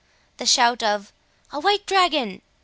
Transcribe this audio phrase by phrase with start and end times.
[0.37, 1.13] The shout of
[1.51, 2.41] "A white dragon!